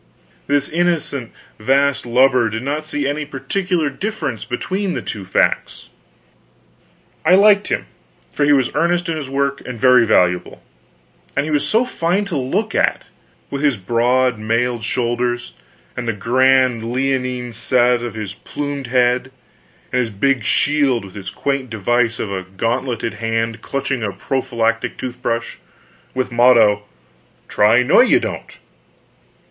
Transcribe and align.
This 0.47 0.67
innocent 0.67 1.31
vast 1.59 2.07
lubber 2.07 2.49
did 2.49 2.63
not 2.63 2.87
see 2.87 3.07
any 3.07 3.23
particular 3.23 3.91
difference 3.91 4.43
between 4.45 4.95
the 4.95 5.01
two 5.03 5.25
facts. 5.25 5.89
I 7.23 7.35
liked 7.35 7.67
him, 7.67 7.85
for 8.33 8.43
he 8.43 8.51
was 8.51 8.71
earnest 8.73 9.09
in 9.09 9.15
his 9.15 9.29
work, 9.29 9.61
and 9.63 9.79
very 9.79 10.03
valuable. 10.03 10.63
And 11.37 11.45
he 11.45 11.51
was 11.51 11.67
so 11.69 11.85
fine 11.85 12.25
to 12.25 12.35
look 12.35 12.73
at, 12.73 13.05
with 13.51 13.61
his 13.61 13.77
broad 13.77 14.39
mailed 14.39 14.83
shoulders, 14.83 15.53
and 15.95 16.07
the 16.07 16.13
grand 16.13 16.81
leonine 16.81 17.53
set 17.53 18.01
of 18.01 18.15
his 18.15 18.33
plumed 18.33 18.87
head, 18.87 19.29
and 19.93 19.99
his 19.99 20.09
big 20.09 20.43
shield 20.45 21.05
with 21.05 21.15
its 21.15 21.29
quaint 21.29 21.69
device 21.69 22.17
of 22.19 22.31
a 22.31 22.41
gauntleted 22.41 23.13
hand 23.13 23.61
clutching 23.61 24.01
a 24.01 24.11
prophylactic 24.11 24.97
tooth 24.97 25.21
brush, 25.21 25.59
with 26.15 26.31
motto: 26.31 26.85
"Try 27.47 27.83
Noyoudont." 27.83 28.57